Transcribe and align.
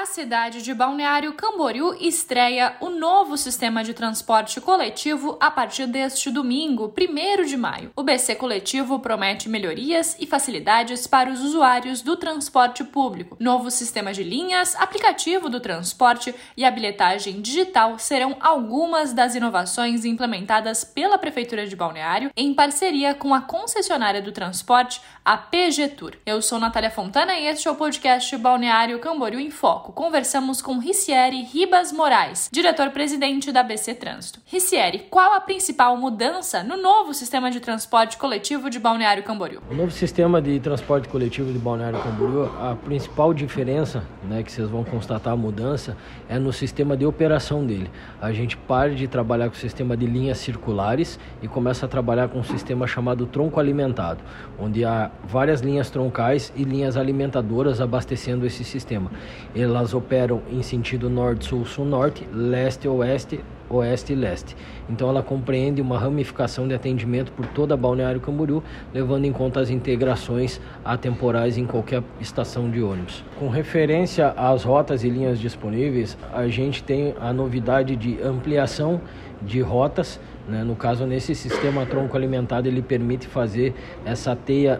A 0.00 0.06
cidade 0.06 0.62
de 0.62 0.72
Balneário 0.72 1.34
Camboriú 1.34 1.94
estreia 2.00 2.74
o 2.80 2.88
novo 2.88 3.36
sistema 3.36 3.84
de 3.84 3.92
transporte 3.92 4.58
coletivo 4.58 5.36
a 5.38 5.50
partir 5.50 5.86
deste 5.86 6.30
domingo, 6.30 6.90
1 6.98 7.44
de 7.44 7.54
maio. 7.58 7.92
O 7.94 8.02
BC 8.02 8.36
Coletivo 8.36 8.98
promete 9.00 9.46
melhorias 9.46 10.16
e 10.18 10.26
facilidades 10.26 11.06
para 11.06 11.30
os 11.30 11.42
usuários 11.42 12.00
do 12.00 12.16
transporte 12.16 12.82
público. 12.82 13.36
Novo 13.38 13.70
sistema 13.70 14.10
de 14.14 14.22
linhas, 14.22 14.74
aplicativo 14.76 15.50
do 15.50 15.60
transporte 15.60 16.34
e 16.56 16.64
a 16.64 16.70
bilhetagem 16.70 17.42
digital 17.42 17.98
serão 17.98 18.38
algumas 18.40 19.12
das 19.12 19.34
inovações 19.34 20.06
implementadas 20.06 20.82
pela 20.82 21.18
Prefeitura 21.18 21.66
de 21.66 21.76
Balneário 21.76 22.30
em 22.34 22.54
parceria 22.54 23.12
com 23.12 23.34
a 23.34 23.42
concessionária 23.42 24.22
do 24.22 24.32
transporte, 24.32 25.02
a 25.22 25.36
PG 25.36 25.88
Tour. 25.88 26.14
Eu 26.24 26.40
sou 26.40 26.58
Natália 26.58 26.90
Fontana 26.90 27.38
e 27.38 27.44
este 27.44 27.68
é 27.68 27.70
o 27.70 27.74
podcast 27.74 28.34
Balneário 28.38 28.98
Camboriú 28.98 29.38
em 29.38 29.50
Foco. 29.50 29.89
Conversamos 29.92 30.62
com 30.62 30.78
Ricieri 30.78 31.42
Ribas 31.42 31.92
Moraes, 31.92 32.48
diretor-presidente 32.52 33.50
da 33.50 33.62
BC 33.62 33.94
Trânsito. 33.94 34.40
Ricieri, 34.44 35.06
qual 35.10 35.34
a 35.34 35.40
principal 35.40 35.96
mudança 35.96 36.62
no 36.62 36.76
novo 36.76 37.12
sistema 37.12 37.50
de 37.50 37.60
transporte 37.60 38.16
coletivo 38.16 38.70
de 38.70 38.78
Balneário 38.78 39.22
Camboriú? 39.22 39.60
O 39.70 39.74
novo 39.74 39.90
sistema 39.90 40.40
de 40.40 40.60
transporte 40.60 41.08
coletivo 41.08 41.52
de 41.52 41.58
Balneário 41.58 42.00
Camboriú, 42.00 42.44
a 42.60 42.76
principal 42.76 43.34
diferença, 43.34 44.04
né, 44.22 44.42
que 44.42 44.52
vocês 44.52 44.68
vão 44.68 44.84
constatar 44.84 45.32
a 45.32 45.36
mudança, 45.36 45.96
é 46.28 46.38
no 46.38 46.52
sistema 46.52 46.96
de 46.96 47.04
operação 47.04 47.66
dele. 47.66 47.90
A 48.20 48.32
gente 48.32 48.56
para 48.56 48.94
de 48.94 49.08
trabalhar 49.08 49.48
com 49.48 49.56
o 49.56 49.58
sistema 49.58 49.96
de 49.96 50.06
linhas 50.06 50.38
circulares 50.38 51.18
e 51.42 51.48
começa 51.48 51.86
a 51.86 51.88
trabalhar 51.88 52.28
com 52.28 52.38
um 52.38 52.44
sistema 52.44 52.86
chamado 52.86 53.26
tronco 53.26 53.58
alimentado, 53.58 54.20
onde 54.58 54.84
há 54.84 55.10
várias 55.24 55.60
linhas 55.60 55.90
troncais 55.90 56.52
e 56.54 56.64
linhas 56.64 56.96
alimentadoras 56.96 57.80
abastecendo 57.80 58.46
esse 58.46 58.64
sistema. 58.64 59.10
Ele 59.54 59.79
elas 59.80 59.94
operam 59.94 60.42
em 60.50 60.62
sentido 60.62 61.08
norte-sul, 61.08 61.64
sul-norte, 61.64 62.28
leste-oeste, 62.32 63.40
oeste 63.70 64.12
e 64.12 64.16
leste. 64.16 64.54
Então 64.90 65.08
ela 65.08 65.22
compreende 65.22 65.80
uma 65.80 65.98
ramificação 65.98 66.68
de 66.68 66.74
atendimento 66.74 67.32
por 67.32 67.46
toda 67.46 67.72
a 67.72 67.76
Balneário 67.76 68.20
Camboriú, 68.20 68.62
levando 68.92 69.24
em 69.24 69.32
conta 69.32 69.60
as 69.60 69.70
integrações 69.70 70.60
atemporais 70.84 71.56
em 71.56 71.64
qualquer 71.64 72.02
estação 72.20 72.70
de 72.70 72.82
ônibus. 72.82 73.24
Com 73.38 73.48
referência 73.48 74.34
às 74.36 74.64
rotas 74.64 75.02
e 75.02 75.08
linhas 75.08 75.38
disponíveis, 75.38 76.18
a 76.32 76.46
gente 76.48 76.82
tem 76.82 77.14
a 77.18 77.32
novidade 77.32 77.96
de 77.96 78.20
ampliação 78.22 79.00
de 79.40 79.62
rotas. 79.62 80.20
Né? 80.46 80.62
No 80.62 80.76
caso, 80.76 81.06
nesse 81.06 81.34
sistema 81.34 81.86
tronco 81.86 82.14
alimentado, 82.16 82.68
ele 82.68 82.82
permite 82.82 83.26
fazer 83.26 83.72
essa 84.04 84.36
teia 84.36 84.78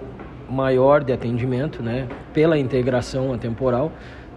maior 0.50 1.02
de 1.02 1.12
atendimento, 1.12 1.82
né? 1.82 2.06
pela 2.34 2.58
integração 2.58 3.32
atemporal. 3.32 3.92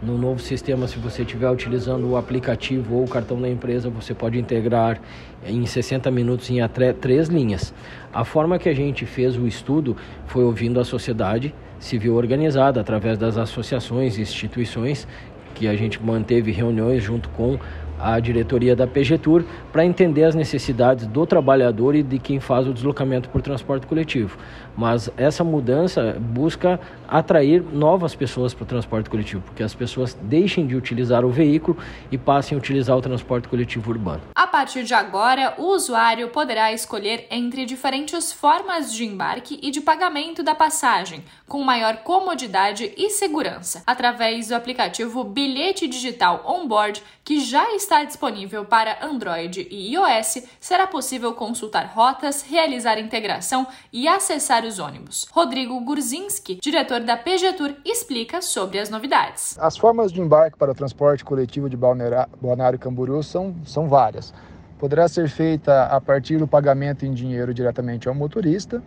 No 0.05 0.17
novo 0.17 0.41
sistema, 0.41 0.85
se 0.85 0.99
você 0.99 1.21
estiver 1.21 1.49
utilizando 1.49 2.05
o 2.09 2.17
aplicativo 2.17 2.95
ou 2.95 3.05
o 3.05 3.07
cartão 3.07 3.39
da 3.39 3.47
empresa, 3.47 3.89
você 3.89 4.13
pode 4.13 4.37
integrar 4.37 4.99
em 5.47 5.65
60 5.65 6.11
minutos 6.11 6.49
em 6.49 6.59
até 6.59 6.91
três 6.91 7.29
linhas. 7.29 7.73
A 8.13 8.25
forma 8.25 8.59
que 8.59 8.67
a 8.67 8.73
gente 8.73 9.05
fez 9.05 9.37
o 9.37 9.47
estudo 9.47 9.95
foi 10.27 10.43
ouvindo 10.43 10.77
a 10.77 10.83
sociedade 10.83 11.55
civil 11.79 12.15
organizada 12.15 12.81
através 12.81 13.17
das 13.17 13.37
associações 13.37 14.17
e 14.17 14.21
instituições 14.23 15.07
que 15.55 15.69
a 15.69 15.75
gente 15.75 16.03
manteve 16.03 16.51
reuniões 16.51 17.01
junto 17.01 17.29
com 17.29 17.57
a 18.03 18.19
diretoria 18.19 18.75
da 18.75 18.85
PGTUR 18.85 19.45
para 19.71 19.85
entender 19.85 20.25
as 20.25 20.35
necessidades 20.35 21.07
do 21.07 21.25
trabalhador 21.25 21.95
e 21.95 22.03
de 22.03 22.19
quem 22.19 22.39
faz 22.39 22.67
o 22.67 22.73
deslocamento 22.73 23.29
por 23.29 23.41
transporte 23.41 23.87
coletivo. 23.87 24.37
Mas 24.75 25.09
essa 25.15 25.43
mudança 25.43 26.17
busca 26.19 26.79
atrair 27.07 27.61
novas 27.61 28.13
pessoas 28.15 28.53
para 28.53 28.63
o 28.63 28.67
transporte 28.67 29.09
coletivo, 29.09 29.41
porque 29.43 29.63
as 29.63 29.73
pessoas 29.73 30.17
deixem 30.21 30.67
de 30.67 30.75
utilizar 30.75 31.23
o 31.23 31.29
veículo 31.29 31.77
e 32.11 32.17
passem 32.17 32.55
a 32.55 32.59
utilizar 32.59 32.97
o 32.97 33.01
transporte 33.01 33.47
coletivo 33.47 33.91
urbano. 33.91 34.21
A 34.35 34.47
partir 34.47 34.83
de 34.83 34.93
agora, 34.93 35.53
o 35.57 35.67
usuário 35.73 36.27
poderá 36.29 36.73
escolher 36.73 37.27
entre 37.29 37.65
diferentes 37.65 38.33
formas 38.33 38.93
de 38.93 39.05
embarque 39.05 39.59
e 39.61 39.71
de 39.71 39.79
pagamento 39.79 40.43
da 40.43 40.55
passagem, 40.55 41.23
com 41.47 41.63
maior 41.63 41.97
comodidade 41.97 42.91
e 42.97 43.09
segurança, 43.11 43.83
através 43.85 44.47
do 44.47 44.55
aplicativo 44.55 45.23
Bilhete 45.23 45.87
Digital 45.87 46.43
Onboard, 46.45 47.01
que 47.23 47.39
já 47.39 47.73
está 47.75 47.92
disponível 48.03 48.65
para 48.65 49.05
Android 49.05 49.67
e 49.69 49.93
iOS, 49.93 50.43
será 50.59 50.87
possível 50.87 51.33
consultar 51.33 51.91
rotas, 51.93 52.41
realizar 52.41 52.97
integração 52.97 53.67
e 53.91 54.07
acessar 54.07 54.63
vários 54.63 54.79
ônibus. 54.79 55.27
Rodrigo 55.31 55.77
Gurzinski, 55.81 56.59
diretor 56.61 57.01
da 57.01 57.17
PG 57.17 57.53
Tour, 57.53 57.73
explica 57.83 58.41
sobre 58.41 58.79
as 58.79 58.89
novidades. 58.89 59.57
As 59.59 59.75
formas 59.75 60.11
de 60.11 60.21
embarque 60.21 60.57
para 60.57 60.71
o 60.71 60.75
transporte 60.75 61.25
coletivo 61.25 61.69
de 61.69 61.75
Balneário 61.75 62.79
Camboriú 62.79 63.21
são, 63.21 63.53
são 63.65 63.89
várias. 63.89 64.33
Poderá 64.79 65.07
ser 65.09 65.27
feita 65.27 65.85
a 65.85 65.99
partir 65.99 66.37
do 66.37 66.47
pagamento 66.47 67.05
em 67.05 67.13
dinheiro 67.13 67.53
diretamente 67.53 68.07
ao 68.07 68.15
motorista, 68.15 68.81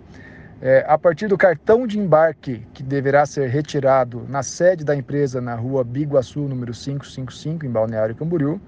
é, 0.63 0.85
a 0.89 0.97
partir 0.97 1.29
do 1.29 1.37
cartão 1.37 1.87
de 1.87 1.99
embarque 1.99 2.67
que 2.73 2.83
deverá 2.83 3.27
ser 3.27 3.51
retirado 3.51 4.25
na 4.29 4.43
sede 4.43 4.83
da 4.83 4.97
empresa 4.97 5.43
na 5.43 5.55
rua 5.55 5.85
Biguaçu, 5.85 6.41
número 6.41 6.73
555, 6.73 7.67
em 7.67 7.71
Balneário 7.71 8.15
Camboriú, 8.15 8.59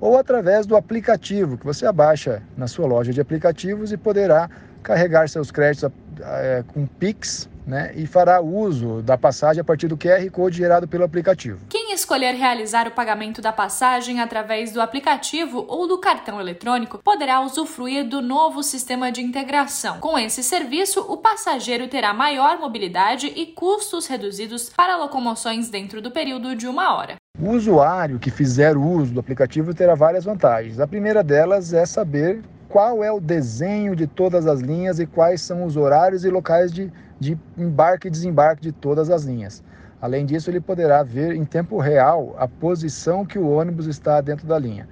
ou 0.00 0.16
através 0.16 0.66
do 0.66 0.76
aplicativo 0.76 1.58
que 1.58 1.64
você 1.64 1.86
abaixa 1.86 2.42
na 2.56 2.66
sua 2.66 2.86
loja 2.86 3.12
de 3.12 3.20
aplicativos 3.20 3.92
e 3.92 3.96
poderá 3.96 4.48
carregar 4.82 5.28
seus 5.28 5.50
créditos 5.50 5.90
é, 6.20 6.64
com 6.72 6.86
Pix 6.86 7.48
né, 7.66 7.92
e 7.94 8.06
fará 8.06 8.40
uso 8.40 9.02
da 9.02 9.18
passagem 9.18 9.60
a 9.60 9.64
partir 9.64 9.88
do 9.88 9.96
QR 9.96 10.28
Code 10.30 10.56
gerado 10.56 10.88
pelo 10.88 11.04
aplicativo. 11.04 11.60
Quem 11.68 11.92
escolher 11.92 12.32
realizar 12.32 12.88
o 12.88 12.92
pagamento 12.92 13.42
da 13.42 13.52
passagem 13.52 14.20
através 14.20 14.72
do 14.72 14.80
aplicativo 14.80 15.66
ou 15.68 15.86
do 15.86 15.98
cartão 15.98 16.40
eletrônico 16.40 16.98
poderá 16.98 17.40
usufruir 17.40 18.08
do 18.08 18.22
novo 18.22 18.62
sistema 18.62 19.12
de 19.12 19.20
integração. 19.20 20.00
Com 20.00 20.18
esse 20.18 20.42
serviço, 20.42 21.00
o 21.00 21.18
passageiro 21.18 21.88
terá 21.88 22.14
maior 22.14 22.58
mobilidade 22.58 23.26
e 23.26 23.46
custos 23.46 24.06
reduzidos 24.06 24.70
para 24.70 24.96
locomoções 24.96 25.68
dentro 25.68 26.00
do 26.00 26.10
período 26.10 26.56
de 26.56 26.66
uma 26.66 26.96
hora. 26.96 27.16
O 27.40 27.50
usuário 27.50 28.18
que 28.18 28.32
fizer 28.32 28.76
uso 28.76 29.14
do 29.14 29.20
aplicativo 29.20 29.72
terá 29.72 29.94
várias 29.94 30.24
vantagens. 30.24 30.80
A 30.80 30.88
primeira 30.88 31.22
delas 31.22 31.72
é 31.72 31.86
saber 31.86 32.42
qual 32.68 33.04
é 33.04 33.12
o 33.12 33.20
desenho 33.20 33.94
de 33.94 34.08
todas 34.08 34.44
as 34.44 34.58
linhas 34.58 34.98
e 34.98 35.06
quais 35.06 35.40
são 35.40 35.64
os 35.64 35.76
horários 35.76 36.24
e 36.24 36.30
locais 36.30 36.72
de, 36.72 36.92
de 37.20 37.38
embarque 37.56 38.08
e 38.08 38.10
desembarque 38.10 38.62
de 38.62 38.72
todas 38.72 39.08
as 39.08 39.22
linhas. 39.22 39.62
Além 40.02 40.26
disso, 40.26 40.50
ele 40.50 40.60
poderá 40.60 41.04
ver 41.04 41.32
em 41.32 41.44
tempo 41.44 41.78
real 41.78 42.34
a 42.36 42.48
posição 42.48 43.24
que 43.24 43.38
o 43.38 43.48
ônibus 43.48 43.86
está 43.86 44.20
dentro 44.20 44.44
da 44.44 44.58
linha. 44.58 44.88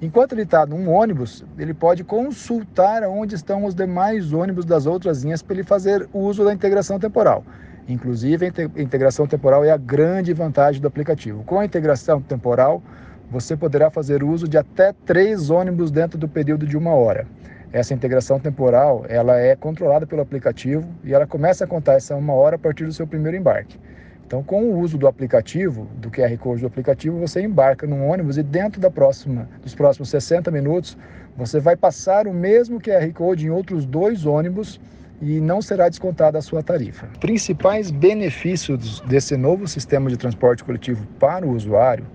Enquanto 0.00 0.32
ele 0.32 0.44
está 0.44 0.64
num 0.64 0.88
ônibus, 0.88 1.44
ele 1.58 1.74
pode 1.74 2.02
consultar 2.02 3.02
onde 3.02 3.34
estão 3.34 3.66
os 3.66 3.74
demais 3.74 4.32
ônibus 4.32 4.64
das 4.64 4.86
outras 4.86 5.22
linhas 5.22 5.42
para 5.42 5.52
ele 5.52 5.64
fazer 5.64 6.08
uso 6.14 6.46
da 6.46 6.54
integração 6.54 6.98
temporal. 6.98 7.44
Inclusive, 7.88 8.46
a 8.46 8.80
integração 8.80 9.26
temporal 9.26 9.64
é 9.64 9.70
a 9.70 9.76
grande 9.76 10.32
vantagem 10.32 10.80
do 10.80 10.88
aplicativo. 10.88 11.42
Com 11.44 11.58
a 11.58 11.64
integração 11.64 12.20
temporal, 12.20 12.82
você 13.30 13.56
poderá 13.56 13.90
fazer 13.90 14.22
uso 14.22 14.48
de 14.48 14.58
até 14.58 14.92
três 15.04 15.50
ônibus 15.50 15.90
dentro 15.90 16.18
do 16.18 16.28
período 16.28 16.66
de 16.66 16.76
uma 16.76 16.92
hora. 16.92 17.26
Essa 17.72 17.94
integração 17.94 18.40
temporal 18.40 19.04
ela 19.08 19.38
é 19.38 19.54
controlada 19.54 20.04
pelo 20.04 20.22
aplicativo 20.22 20.88
e 21.04 21.14
ela 21.14 21.26
começa 21.26 21.64
a 21.64 21.66
contar 21.68 21.94
essa 21.94 22.16
uma 22.16 22.32
hora 22.32 22.56
a 22.56 22.58
partir 22.58 22.84
do 22.84 22.92
seu 22.92 23.06
primeiro 23.06 23.36
embarque. 23.36 23.78
Então, 24.26 24.42
com 24.42 24.62
o 24.62 24.78
uso 24.78 24.96
do 24.96 25.08
aplicativo, 25.08 25.88
do 25.96 26.10
QR 26.10 26.36
Code 26.38 26.60
do 26.60 26.66
aplicativo, 26.66 27.18
você 27.18 27.42
embarca 27.42 27.86
num 27.86 28.08
ônibus 28.08 28.38
e 28.38 28.42
dentro 28.42 28.80
da 28.80 28.90
próxima, 28.90 29.48
dos 29.62 29.74
próximos 29.74 30.08
60 30.08 30.50
minutos, 30.52 30.96
você 31.36 31.58
vai 31.58 31.76
passar 31.76 32.26
o 32.26 32.34
mesmo 32.34 32.80
QR 32.80 33.12
Code 33.12 33.46
em 33.46 33.50
outros 33.50 33.84
dois 33.86 34.26
ônibus 34.26 34.80
e 35.20 35.40
não 35.40 35.60
será 35.60 35.88
descontada 35.88 36.38
a 36.38 36.42
sua 36.42 36.62
tarifa. 36.62 37.06
Principais 37.20 37.90
benefícios 37.90 39.00
desse 39.00 39.36
novo 39.36 39.68
sistema 39.68 40.08
de 40.08 40.16
transporte 40.16 40.64
coletivo 40.64 41.06
para 41.18 41.46
o 41.46 41.52
usuário 41.52 42.06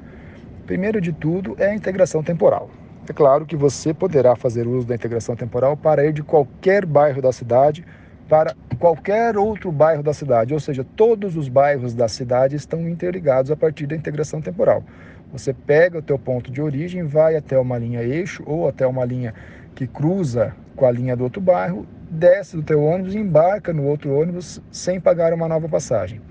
Primeiro 0.66 1.00
de 1.00 1.14
tudo 1.14 1.56
é 1.60 1.68
a 1.68 1.76
integração 1.76 2.24
temporal. 2.24 2.72
É 3.08 3.14
claro 3.14 3.46
que 3.46 3.56
você 3.56 3.94
poderá 3.94 4.36
fazer 4.36 4.66
uso 4.66 4.88
da 4.88 4.96
integração 4.96 5.36
temporal 5.36 5.78
para 5.78 6.04
ir 6.04 6.12
de 6.12 6.24
qualquer 6.24 6.88
bairro 6.88 7.22
da 7.22 7.32
cidade 7.32 7.86
para 8.28 8.56
qualquer 8.80 9.38
outro 9.38 9.72
bairro 9.72 10.02
da 10.02 10.12
cidade, 10.12 10.56
ou 10.56 10.60
seja, 10.60 10.84
todos 10.96 11.38
os 11.38 11.48
bairros 11.48 11.94
da 11.94 12.08
cidade 12.08 12.56
estão 12.56 12.90
interligados 12.90 13.52
a 13.52 13.56
partir 13.56 13.86
da 13.86 13.96
integração 13.96 14.42
temporal. 14.42 14.84
Você 15.32 15.54
pega 15.54 16.00
o 16.00 16.02
teu 16.02 16.18
ponto 16.18 16.52
de 16.52 16.60
origem, 16.60 17.04
vai 17.04 17.36
até 17.36 17.60
uma 17.60 17.78
linha 17.78 18.02
eixo 18.02 18.42
ou 18.48 18.68
até 18.68 18.88
uma 18.88 19.06
linha 19.06 19.36
que 19.76 19.86
cruza 19.86 20.56
com 20.76 20.86
a 20.86 20.92
linha 20.92 21.16
do 21.16 21.24
outro 21.24 21.42
bairro, 21.42 21.86
desce 22.10 22.56
do 22.56 22.64
teu 22.64 22.84
ônibus 22.84 23.16
e 23.16 23.18
embarca 23.18 23.74
no 23.74 23.84
outro 23.84 24.14
ônibus 24.14 24.62
sem 24.72 25.00
pagar 25.00 25.34
uma 25.34 25.48
nova 25.48 25.68
passagem. 25.68 26.22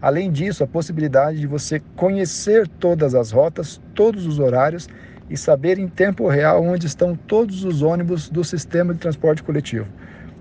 Além 0.00 0.32
disso, 0.32 0.64
a 0.64 0.66
possibilidade 0.66 1.38
de 1.38 1.46
você 1.46 1.80
conhecer 1.94 2.66
todas 2.66 3.14
as 3.14 3.30
rotas, 3.30 3.80
todos 3.94 4.26
os 4.26 4.38
horários 4.38 4.88
e 5.30 5.36
saber 5.36 5.78
em 5.78 5.86
tempo 5.86 6.28
real 6.28 6.62
onde 6.62 6.86
estão 6.86 7.14
todos 7.14 7.64
os 7.64 7.82
ônibus 7.82 8.28
do 8.28 8.42
sistema 8.42 8.92
de 8.92 8.98
transporte 8.98 9.42
coletivo. 9.42 9.86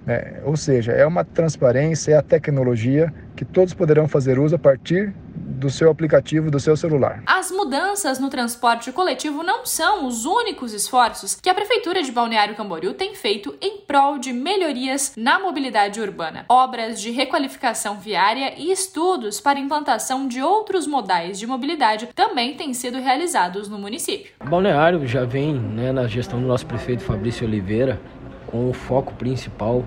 É, 0.07 0.41
ou 0.43 0.57
seja, 0.57 0.93
é 0.93 1.05
uma 1.05 1.23
transparência, 1.23 2.13
é 2.13 2.17
a 2.17 2.23
tecnologia 2.23 3.13
que 3.35 3.45
todos 3.45 3.73
poderão 3.73 4.07
fazer 4.07 4.39
uso 4.39 4.55
a 4.55 4.59
partir 4.59 5.13
do 5.61 5.69
seu 5.69 5.91
aplicativo, 5.91 6.49
do 6.49 6.59
seu 6.59 6.75
celular. 6.75 7.21
As 7.27 7.51
mudanças 7.51 8.17
no 8.17 8.29
transporte 8.29 8.91
coletivo 8.91 9.43
não 9.43 9.63
são 9.63 10.07
os 10.07 10.25
únicos 10.25 10.73
esforços 10.73 11.35
que 11.35 11.49
a 11.49 11.53
Prefeitura 11.53 12.01
de 12.01 12.11
Balneário 12.11 12.55
Camboriú 12.55 12.95
tem 12.95 13.13
feito 13.13 13.55
em 13.61 13.77
prol 13.77 14.17
de 14.17 14.33
melhorias 14.33 15.13
na 15.15 15.39
mobilidade 15.39 16.01
urbana. 16.01 16.45
Obras 16.49 16.99
de 16.99 17.11
requalificação 17.11 17.99
viária 17.99 18.55
e 18.57 18.71
estudos 18.71 19.39
para 19.39 19.59
implantação 19.59 20.27
de 20.27 20.41
outros 20.41 20.87
modais 20.87 21.37
de 21.37 21.45
mobilidade 21.45 22.09
também 22.15 22.55
têm 22.55 22.73
sido 22.73 22.97
realizados 22.97 23.69
no 23.69 23.77
município. 23.77 24.31
Balneário 24.43 25.05
já 25.05 25.25
vem 25.25 25.53
né, 25.53 25.91
na 25.91 26.07
gestão 26.07 26.41
do 26.41 26.47
nosso 26.47 26.65
prefeito 26.65 27.03
Fabrício 27.03 27.45
Oliveira 27.45 28.01
com 28.47 28.67
o 28.67 28.73
foco 28.73 29.13
principal 29.13 29.85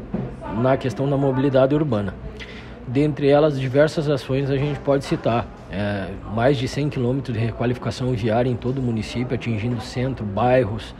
na 0.57 0.77
questão 0.77 1.11
da 1.11 1.17
mobilidade 1.17 1.75
urbana. 1.75 2.15
Dentre 2.95 3.29
elas, 3.29 3.59
diversas 3.59 4.09
ações 4.09 4.49
a 4.49 4.57
gente 4.57 4.79
pode 4.79 5.05
citar. 5.05 5.45
É, 5.69 6.07
mais 6.33 6.57
de 6.57 6.69
100 6.69 6.91
quilômetros 6.91 7.37
de 7.37 7.45
requalificação 7.45 8.13
viária 8.13 8.49
em 8.49 8.55
todo 8.55 8.79
o 8.79 8.83
município, 8.83 9.35
atingindo 9.35 9.81
centro, 9.81 10.25
bairros. 10.25 10.95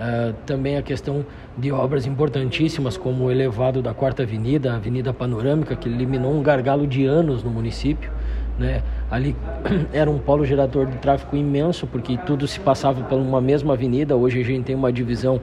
É, 0.00 0.32
também 0.46 0.78
a 0.78 0.82
questão 0.82 1.22
de 1.58 1.70
obras 1.70 2.06
importantíssimas, 2.06 2.96
como 2.96 3.24
o 3.24 3.30
elevado 3.30 3.82
da 3.82 3.92
Quarta 3.92 4.22
Avenida, 4.22 4.72
a 4.72 4.76
Avenida 4.76 5.12
Panorâmica, 5.12 5.76
que 5.76 5.86
eliminou 5.86 6.32
um 6.32 6.42
gargalo 6.42 6.86
de 6.86 7.04
anos 7.04 7.44
no 7.44 7.50
município. 7.50 8.10
Né? 8.58 8.82
Ali 9.10 9.36
era 9.92 10.10
um 10.10 10.18
polo 10.18 10.46
gerador 10.46 10.86
de 10.86 10.96
tráfego 10.96 11.36
imenso, 11.36 11.86
porque 11.86 12.16
tudo 12.24 12.48
se 12.48 12.58
passava 12.58 13.02
por 13.02 13.18
uma 13.18 13.42
mesma 13.42 13.74
avenida. 13.74 14.16
Hoje 14.16 14.40
a 14.40 14.44
gente 14.44 14.64
tem 14.64 14.74
uma 14.74 14.90
divisão 14.90 15.38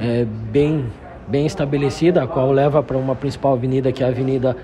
é, 0.00 0.26
bem, 0.50 0.86
bem 1.28 1.46
estabelecida, 1.46 2.24
a 2.24 2.26
qual 2.26 2.50
leva 2.50 2.82
para 2.82 2.98
uma 2.98 3.14
principal 3.14 3.52
avenida, 3.52 3.92
que 3.92 4.02
é 4.02 4.06
a 4.06 4.08
Avenida 4.08 4.56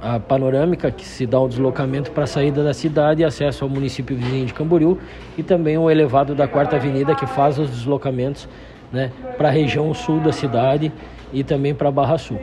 a 0.00 0.18
panorâmica 0.20 0.90
que 0.90 1.04
se 1.04 1.26
dá 1.26 1.40
o 1.40 1.48
deslocamento 1.48 2.10
para 2.10 2.24
a 2.24 2.26
saída 2.26 2.62
da 2.62 2.72
cidade 2.72 3.22
e 3.22 3.24
acesso 3.24 3.64
ao 3.64 3.70
município 3.70 4.16
vizinho 4.16 4.46
de 4.46 4.54
Camboriú 4.54 4.98
e 5.36 5.42
também 5.42 5.76
o 5.76 5.90
elevado 5.90 6.34
da 6.34 6.46
Quarta 6.46 6.76
Avenida 6.76 7.14
que 7.14 7.26
faz 7.26 7.58
os 7.58 7.70
deslocamentos 7.70 8.48
né, 8.92 9.10
para 9.36 9.48
a 9.48 9.50
região 9.50 9.92
sul 9.94 10.20
da 10.20 10.32
cidade 10.32 10.92
e 11.32 11.42
também 11.42 11.74
para 11.74 11.88
a 11.88 11.92
Barra 11.92 12.18
Sul. 12.18 12.38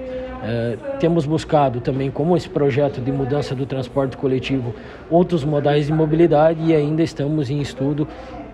É, 0.46 0.78
temos 1.00 1.26
buscado 1.26 1.80
também, 1.80 2.12
como 2.12 2.36
esse 2.36 2.50
projeto 2.50 3.00
de 3.00 3.12
mudança 3.14 3.56
do 3.56 3.66
transporte 3.66 4.18
coletivo, 4.18 4.76
outros 5.10 5.46
modais 5.46 5.88
de 5.88 5.94
mobilidade 5.94 6.62
e 6.66 6.76
ainda 6.76 7.02
estamos 7.02 7.50
em 7.50 7.62
estudo 7.62 8.06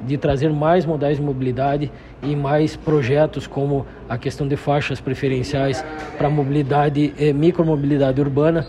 de 0.02 0.18
trazer 0.18 0.50
mais 0.52 0.86
modais 0.86 1.18
de 1.18 1.24
mobilidade 1.24 1.92
e 2.24 2.36
mais 2.36 2.76
projetos 2.76 3.48
como 3.48 3.86
a 4.08 4.18
questão 4.18 4.48
de 4.48 4.56
faixas 4.56 5.00
preferenciais 5.00 5.84
para 6.18 6.30
mobilidade, 6.30 7.14
eh, 7.18 7.34
micromobilidade 7.34 8.20
urbana 8.20 8.68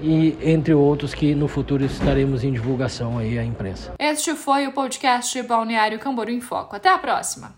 e 0.00 0.36
entre 0.42 0.74
outros 0.74 1.14
que 1.14 1.34
no 1.34 1.48
futuro 1.48 1.84
estaremos 1.84 2.44
em 2.44 2.52
divulgação 2.52 3.18
aí 3.18 3.38
à 3.38 3.44
imprensa. 3.44 3.94
Este 3.98 4.34
foi 4.34 4.66
o 4.66 4.72
podcast 4.72 5.42
Balneário 5.42 5.98
Camboriú 5.98 6.36
em 6.36 6.40
Foco. 6.40 6.76
Até 6.76 6.90
a 6.90 6.98
próxima. 6.98 7.54